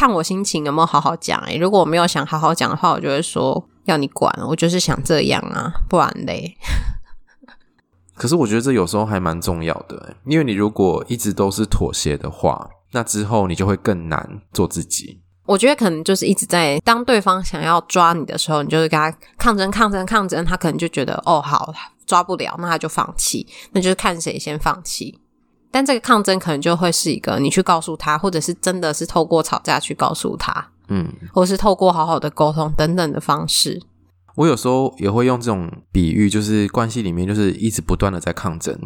[0.00, 6.56] 看我心情有没有好好讲诶、欸、如果我没有想好好讲的话，我就会说要你管，我就是想这样啊，不然嘞。
[8.16, 15.20] 可是我觉得这有时候还蛮重要的、欸，因为你如果一直都是妥协的话，那之后你就会更难做自己。
[15.44, 21.74] 我觉得可能就是一直在当对方想要抓你的时候，你就是跟他抗争、抗争、抗争，他可能就觉得哦好，
[22.06, 25.20] 抓不了，那他就放弃，那就是看谁先放弃。
[25.70, 33.80] 但这个抗争可能就会是一个你去告诉他，或者是真的是透过吵架去告诉他，嗯，或是透过好好的沟通等等的方式。
[34.36, 38.76] 我有时候也会用这种比喻，就是关系里面就是一直不断的在抗争，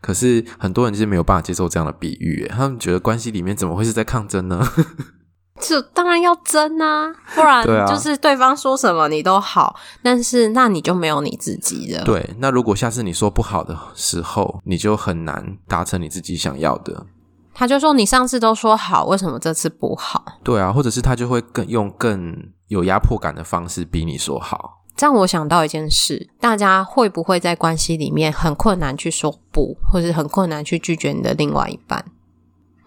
[0.00, 4.66] 可是很多人就是没有办法接受这样的比喻，他们觉得关系里面怎么会是在抗争呢？
[5.58, 12.04] 这当然要争啊，不然就是对方说什么你都好，啊、但是那你就没有你自己了。
[12.04, 17.06] 对，那如果下次你说不好的时候，你就很难达成你自己想要的。
[17.54, 20.22] 他就说你上次都说好，为什么这次不好？
[20.44, 22.36] 对啊，或者是他就会更用更
[22.68, 24.82] 有压迫感的方式逼你说好。
[24.94, 32.04] 这样我想到一件事，大家会不会在关系里面很困难去说不，或是很困难去拒绝你的另外一半？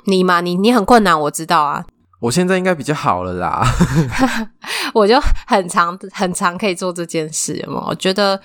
[0.06, 1.86] 你嘛，你你很困难，我知道啊。
[2.20, 3.64] 我现在应该比较好了啦。
[4.94, 7.86] 我就很常很常可以做这件事嘛。
[7.88, 8.40] 我觉得，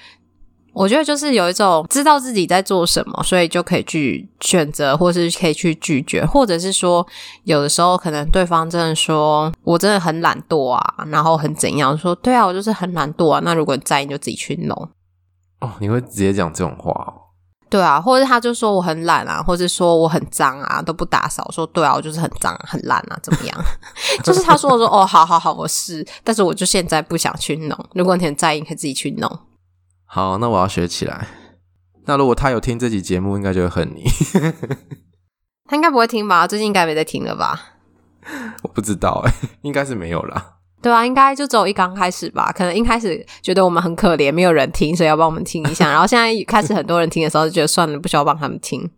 [0.73, 7.07] 我觉得就是有一种知道自己在做什么，所以就可以去选择，或是可以去拒绝，或者是说，
[7.45, 13.41] 有的时候可能对方真的说我真的很懒惰啊，然后很怎样说，对啊，我就是很懒惰啊。
[13.43, 14.91] 那如果你在意，就自己去弄。
[15.61, 17.24] 哦，你会直接讲这种话哦？
[17.75, 21.51] 对啊，或者他就说我很懒啊，或者说我很脏啊，都不打扫。
[21.51, 23.65] 说对啊，我就是很脏很懒啊，怎么样？
[24.23, 27.77] 就是他说我说哦，好好好，我是，但是我就现在不想去弄。
[27.95, 29.41] 如果你很在意，你可以自己去弄。
[30.05, 31.27] 好，那我要学起来。
[32.05, 34.05] 那如果他有听这集节目，应该就会恨你。
[35.67, 36.47] 他应该不会听吧？
[36.47, 37.61] 最近应该没在听了吧？
[38.63, 40.54] 我不知道哎，应该是没有啦。
[40.85, 45.89] 对啊，应该就只有一刚开始吧，可能一开始觉得我们很可怜，没有人听，所以要帮我们听一下。
[45.91, 48.91] 然后现在开始很多人听的时候，就觉得算了，不需要帮他们听。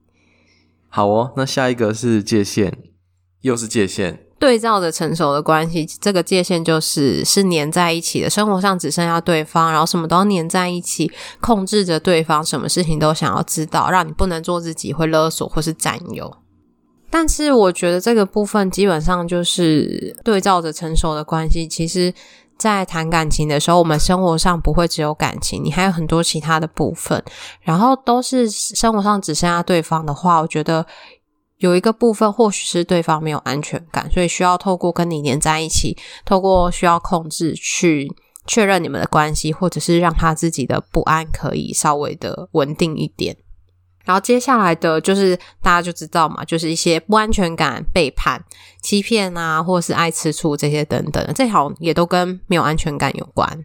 [0.89, 2.77] 好哦，那下一个是界限，
[3.43, 4.19] 又是界限。
[4.41, 11.11] 对照着成熟的关系，这个界限就是是粘在一起的，生活上只剩下对方，然后什么都要黏在一起，
[11.41, 16.37] 控制着对方，什么事情都想要知道，让你不能做自己，会勒索或是占有。
[17.11, 21.67] 但是我觉得这个部分基本上就是对照着成熟的关系。
[21.67, 22.13] 其实，
[22.59, 27.23] 在谈感情的时候，我们生活上不会只有感情，你还有很多其他的部分。
[27.63, 30.85] 然后都是生活上只剩下对方的话，我觉得
[31.59, 38.11] 有一个部分或许是对方没有安全感，所以需要透过跟你黏在一起，透过需要控制去
[38.47, 43.37] 确认你们的关系，或者是让他自己的不安可以稍微的稳定一点。
[44.07, 48.43] 然后接下来的就是大家就知道嘛，就是一些不安全感、背叛、
[48.81, 53.65] 欺骗啊，或者是爱吃醋这些等等，这好像也都跟没有安全感有关。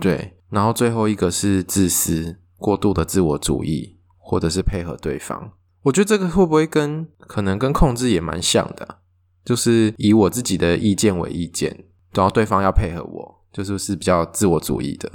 [0.00, 5.52] 对，然后最后一个是自私、过度的自我主义，或者是配合对方。
[5.82, 8.98] 我觉得这个会不会跟可能跟控制也蛮像的，
[9.44, 15.10] 就是以我自己的意见为意见，然后对方要配合我，就是是比较自我主义的。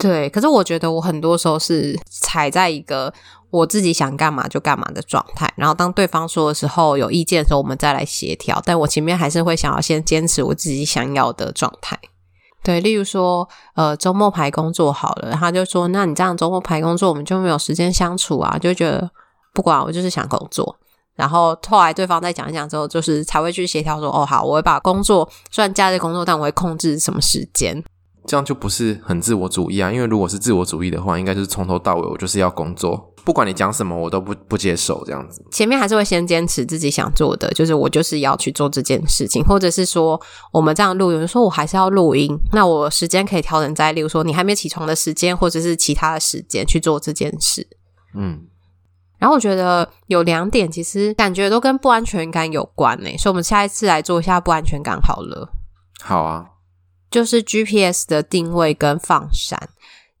[0.00, 3.12] 对，可是我觉得我很多时候是踩在一个。
[3.52, 8.62] 我自己想干嘛就干嘛的状态，然后当对方说的时候有意见的时候，我们再来协调。
[8.64, 11.98] 但我前面还是会想要先坚持我自己想要的状态。
[12.62, 19.10] 对，例如说，呃，周末排工作好了，他就说：“那你这样周末排工作，我们就没有时间相处啊。”就觉得
[19.52, 20.76] 不管我就是想工作。
[21.16, 27.82] 然后后来对方再讲一讲之后，就是才会去协调说：“哦，好，我会把工作虽然加在工作，但我会控制什么时间。”
[28.30, 35.44] 这样就不是很自我主义啊，因为如果是自我主义的话，应该就是从头到尾我就是要工作，不管你讲什么，我都不不接受这样子。
[35.50, 40.20] 前面还是会先坚持自己想做的，就是我就是要去做这件事情，或者是说
[40.52, 47.66] 我们这样录，有人说我还是要录音，那我时间可以调整在，例如说你还没起床的时间，或者是其他的时间去做这件事。
[48.14, 48.42] 嗯，
[49.18, 55.50] 然后我觉得有两点，其实感觉都跟不安全感有关诶，所以我们下一次来做一下不安全感好了。
[56.00, 56.46] 好啊。
[57.10, 59.68] 就是 GPS 的定位跟放闪。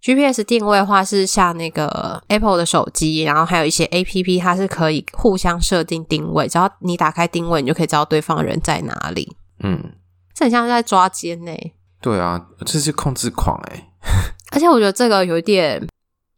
[0.02, 9.36] GPS 定位的话是像那个 Apple 的手机，然后还有一些 APP，它是可以互相设定定位，只要你打开定位，你就可以知道对方人在哪里。
[9.62, 9.92] 嗯，
[10.34, 11.52] 这很像是在抓奸呢。
[12.00, 13.84] 对啊，这是控制狂诶。
[14.52, 15.86] 而且我觉得这个有一点，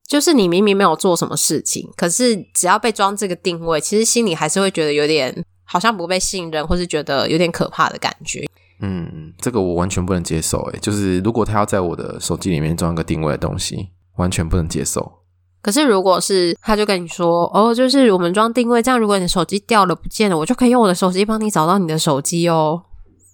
[0.08, 8.44] 就是你明明没有做什么事情，可是只要被装这个定位，其实心里还是会觉得有点好像不被信任，或是觉得有点可怕的感觉。
[8.82, 10.58] 嗯，这个我完全不能接受。
[10.72, 15.20] 诶，就是如果他要在我的手机里面装一个定位的东西，完全不能接受。
[15.62, 22.82] 可是如果是他就跟你说，哦，就是我们装定位，这样如果你手机掉了不见了，我就可以用我的手机帮你找到你的手机哦。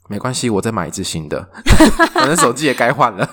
[0.08, 1.48] 没关系，我再买一支新的，
[2.12, 3.28] 反正手机也该换了。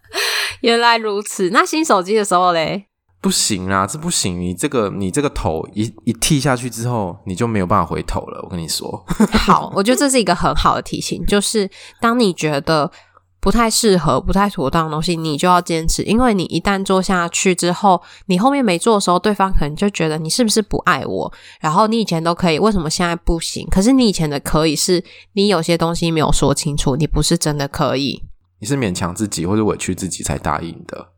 [0.60, 2.86] 原来如此，那新手机的时候嘞？
[3.24, 4.38] 不行啦，这不行！
[4.38, 8.38] 你这个你这个头一一剃下去之后，你就没有办法回头了。
[8.42, 9.02] 我跟你说，
[9.32, 11.66] 好，我觉得这是一个很好的提醒，就是
[12.02, 12.92] 当你觉得
[13.40, 21.32] 不太适合、不太妥当的东西，你就要坚持，因为你一旦做下去之后，你后面没做的时候，对方可能就觉得你是不是不爱我？
[21.60, 23.66] 然后你以前都可以，为什么现在不行？
[23.70, 25.02] 可是你以前的可以，是
[25.32, 28.22] 你有些东西没有说清楚，你不是真的可以，
[28.60, 31.13] 你是勉强自己或者委屈自己才答应的。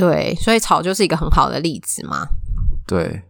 [0.00, 2.26] 对，所以吵就是一个很好的例子嘛。
[2.86, 3.22] 对，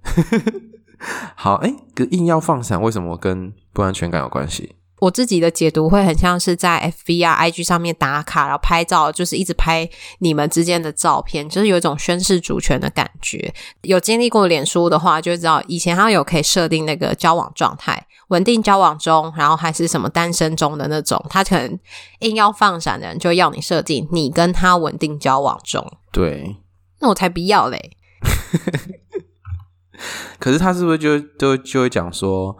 [1.35, 1.75] 好，哎，
[2.13, 4.77] 硬要放闪，为什么跟不安全感有关系？
[5.01, 9.89] 我自己的解读会很像是在 FB 啊、IG 上面打卡，然后拍照，就是一直拍
[10.19, 13.53] 你们之间的照片，就是有一种宣示主权的感觉。
[13.81, 21.25] 有经历过脸书的话，就知道以前它有可以设定那个交往状态，稳定交往中，然后还是什么单身中的那种。
[21.31, 21.79] 他可能
[22.19, 25.85] 硬要放闪的人，就要你设定你跟他稳定交往中。
[26.13, 26.57] 对，
[27.01, 27.97] 那我才不要嘞。
[30.39, 32.57] 可是他是不是就就就会讲说？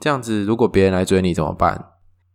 [0.00, 1.86] 这样子，如果别人来追你怎么办？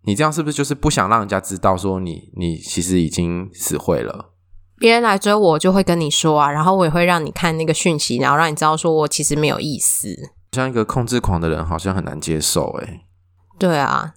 [0.03, 4.33] 你这样是不是就是不想让人家知道说你你其实已经死会了？
[4.77, 10.15] 别人来追我就会跟你说啊，然后我也会让你看那个讯息，然后让你知道说我其实没有意思。
[10.51, 13.01] 像一个控制狂的人，好像很难接受诶。
[13.57, 14.13] 对啊，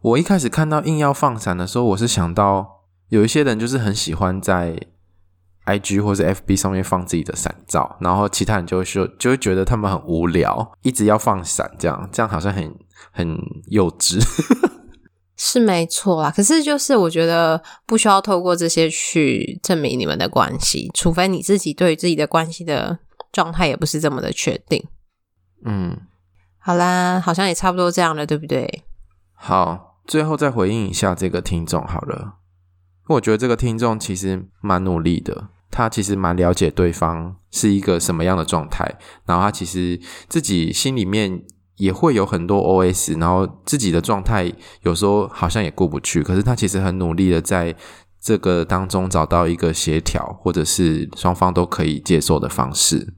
[0.00, 4.78] 我一开始看到硬要放闪的时候，我是想到有一些人就是很喜欢在
[5.66, 12.72] IG 或者 FB 上面放自己的闪照，然后其他人就会说，就会觉得他们很无聊，一直要放闪，这样这样好像很
[13.10, 13.38] 很
[13.68, 14.20] 幼稚。
[15.38, 22.98] 是没错啦，可是就是我觉得不需要透过这些去证明你们的关系，除非你自己对于自己的关系的
[23.32, 24.82] 状态也不是这么的确定。
[25.66, 25.94] 嗯，
[26.58, 28.84] 好啦，好像也差不多这样了，对不对？
[29.34, 32.36] 好，最后再回应一下这个听众好了。
[33.08, 41.44] 我觉得这个听众其实蛮努力的，他其实蛮了解对方是一个什么样的状态，然后他其实自己心里面。
[41.76, 44.50] 也会有很多 OS，然后自己的状态
[44.82, 47.74] 有时候好像也过不去，可是他其实很努力的在
[48.20, 53.14] 这个当中找到一个协调，或者是双方都可以接受的方式。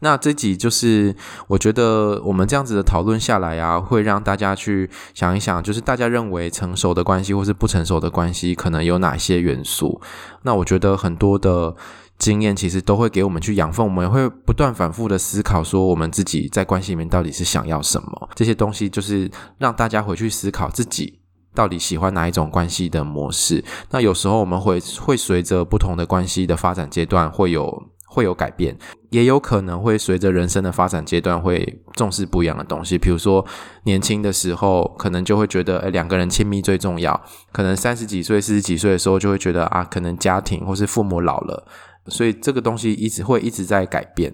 [0.00, 1.14] 那这集就是
[1.48, 10.00] 我觉得我们这样子的讨论下来啊，会让大家去想一想，就是大家认为成熟的关系或是不成熟的关系，可能有哪些元素？
[10.42, 11.76] 那我觉得很多的。
[12.20, 18.28] 经验其实都会给我们去养分，我们也会不断反复的思考，说我们自己在关系里面到底是想要什么。
[18.36, 21.18] 这些东西就是让大家回去思考自己
[21.54, 23.64] 到底喜欢哪一种关系的模式。
[23.90, 28.76] 那有时候我们会会随着不同的关系的发展阶段会有会有改变，
[29.10, 32.98] 也有可能会随着人生的发展阶段会重视不一样的东西。
[32.98, 33.42] 比如说
[33.84, 37.18] 年轻的时候，可能就会觉得诶，两个人亲密最重要。
[37.50, 41.66] 可能三十几岁、四十几岁的时候，就会觉得啊，可能家庭或是父母老了。
[42.06, 44.32] 所以这个东西一直会一直在改变。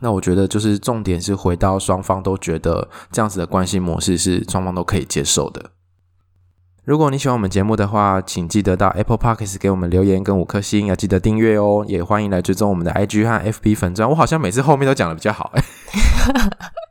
[0.00, 5.70] 那我觉得就是重点是回到双方都觉得这样子的关系模式是双方都可以接受的。
[6.84, 11.84] 如果你喜欢我们节目的话，请记得到 Apple Podcast 给我们留言跟五颗星，要记得订阅哦。
[11.88, 14.08] 也欢迎来追踪我们的 IG 和 FB 粉专。
[14.08, 15.52] 我好像每次后面都讲的比较好，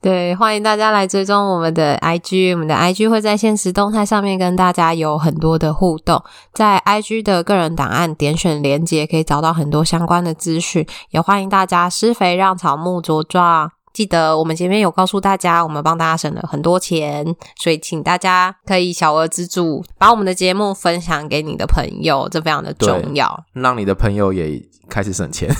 [0.00, 6.22] 对，欢迎大家来追踪我们的 IG，我们的 IG 会在限时动态上面跟大家有很多的互动。
[6.52, 10.86] 在 IG 的个人档案点选连接，可以找到很多相关的资讯。
[11.10, 13.72] 也欢迎大家施肥让草木茁壮。
[13.92, 17.26] 记得我们前面有告诉大家，我们帮大家省了很多钱，
[17.56, 25.52] 所以请大家可以小额资助，把我们的节目分享给你的朋友，这非常的重要，让你的朋友也开始省钱，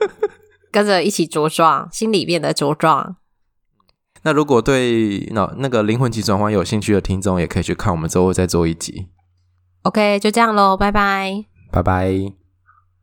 [0.70, 3.16] 跟着一起茁壮，心里变得茁壮。
[4.22, 9.06] 那如果对那那个灵魂急转换有兴趣的听众，也可以去看我们之后再做一集。
[9.82, 12.39] OK，就这样喽，拜拜，拜拜。